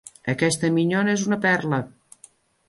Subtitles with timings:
[0.31, 1.81] Aquesta minyona és una perla.